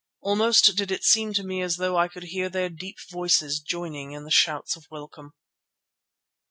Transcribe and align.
Almost 0.21 0.75
did 0.75 0.89
it 0.89 1.03
seem 1.03 1.31
to 1.33 1.43
me 1.43 1.61
as 1.61 1.75
though 1.77 1.95
I 1.95 2.07
could 2.07 2.23
hear 2.23 2.49
their 2.49 2.69
deep 2.69 2.97
voices 3.11 3.59
joining 3.59 4.13
in 4.13 4.23
the 4.23 4.31
shouts 4.31 4.75
of 4.75 4.87
welcome. 4.89 5.35